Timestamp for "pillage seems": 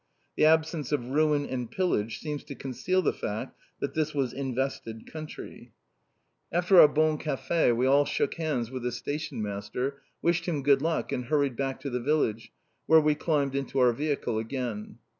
1.69-2.43